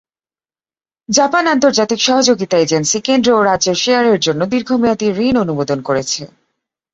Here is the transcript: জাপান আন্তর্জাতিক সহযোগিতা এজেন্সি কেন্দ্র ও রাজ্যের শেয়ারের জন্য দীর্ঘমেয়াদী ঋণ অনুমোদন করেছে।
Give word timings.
জাপান 1.09 1.43
আন্তর্জাতিক 1.47 1.99
সহযোগিতা 2.01 2.55
এজেন্সি 2.57 2.99
কেন্দ্র 3.01 3.29
ও 3.33 3.41
রাজ্যের 3.43 3.77
শেয়ারের 3.83 4.19
জন্য 4.19 4.41
দীর্ঘমেয়াদী 4.45 5.07
ঋণ 5.19 5.35
অনুমোদন 5.37 5.79
করেছে। 5.81 6.21